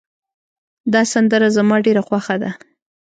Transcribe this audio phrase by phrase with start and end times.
[0.93, 2.51] دا سندره زما ډېره خوښه ده